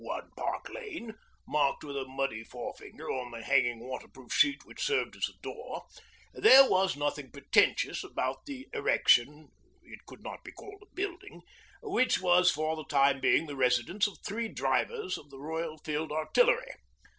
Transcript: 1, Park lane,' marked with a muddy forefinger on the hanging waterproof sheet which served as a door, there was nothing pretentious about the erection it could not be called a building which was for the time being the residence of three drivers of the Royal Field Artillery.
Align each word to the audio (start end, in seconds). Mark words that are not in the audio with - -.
1, 0.03 0.31
Park 0.35 0.67
lane,' 0.73 1.13
marked 1.47 1.83
with 1.83 1.95
a 1.95 2.05
muddy 2.07 2.43
forefinger 2.43 3.07
on 3.11 3.29
the 3.29 3.43
hanging 3.43 3.79
waterproof 3.81 4.33
sheet 4.33 4.65
which 4.65 4.81
served 4.83 5.15
as 5.15 5.29
a 5.29 5.39
door, 5.43 5.85
there 6.33 6.67
was 6.67 6.97
nothing 6.97 7.29
pretentious 7.29 8.03
about 8.03 8.47
the 8.47 8.67
erection 8.73 9.51
it 9.83 9.99
could 10.07 10.23
not 10.23 10.43
be 10.43 10.51
called 10.53 10.81
a 10.81 10.95
building 10.95 11.43
which 11.83 12.19
was 12.19 12.49
for 12.49 12.75
the 12.75 12.85
time 12.85 13.19
being 13.21 13.45
the 13.45 13.55
residence 13.55 14.07
of 14.07 14.17
three 14.25 14.47
drivers 14.47 15.19
of 15.19 15.29
the 15.29 15.37
Royal 15.39 15.77
Field 15.77 16.11
Artillery. 16.11 16.73